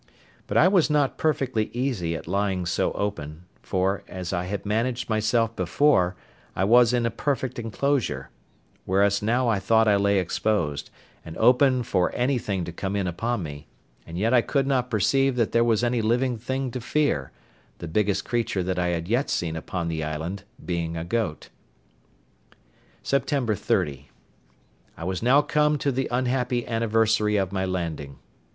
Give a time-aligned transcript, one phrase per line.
[0.47, 5.11] But I was not perfectly easy at lying so open; for, as I had managed
[5.11, 6.15] myself before,
[6.55, 8.31] I was in a perfect enclosure;
[8.85, 10.89] whereas now I thought I lay exposed,
[11.23, 13.67] and open for anything to come in upon me;
[14.03, 17.31] and yet I could not perceive that there was any living thing to fear,
[17.77, 21.49] the biggest creature that I had yet seen upon the island being a goat.
[23.03, 23.27] Sept.
[23.27, 28.17] 30.—I was now come to the unhappy anniversary of my landing.